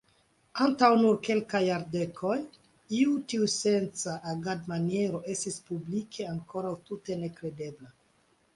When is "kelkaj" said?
1.27-1.61